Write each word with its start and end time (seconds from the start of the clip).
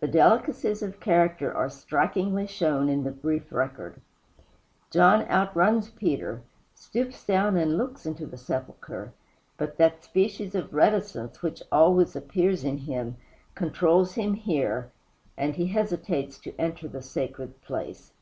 The 0.00 0.08
delicacies 0.08 0.80
of 0.82 0.98
character 0.98 1.52
are 1.54 1.68
strikingly 1.68 2.46
shown 2.46 2.88
in 2.88 3.04
the 3.04 3.10
brief 3.10 3.52
record. 3.52 4.00
John 4.90 5.26
outruns 5.28 5.90
Peter, 5.90 6.40
stoops 6.74 7.22
down 7.26 7.58
and 7.58 7.76
looks 7.76 8.06
into 8.06 8.24
the 8.24 8.38
sepulchre; 8.38 9.12
but 9.58 9.76
that 9.76 10.02
species 10.04 10.54
of 10.54 10.72
reticence 10.72 11.42
which 11.42 11.62
always 11.70 12.16
appears 12.16 12.64
in 12.64 12.78
him 12.78 13.18
controls 13.54 14.14
him 14.14 14.32
here 14.32 14.90
he 15.38 15.66
hesitates 15.66 16.38
to 16.38 16.58
enter 16.58 16.88
the 16.88 17.02
sacred 17.02 17.60
place. 17.60 18.14